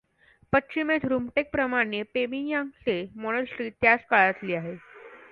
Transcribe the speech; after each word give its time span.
पश्चिमेस 0.53 1.01
रुमटेकप्रमाणे 1.05 2.01
पेमियांगत्से 2.13 2.95
मोनेस्ट्री 3.15 3.69
त्याच 3.71 4.05
काळातली 4.09 4.53
आहे. 4.53 4.75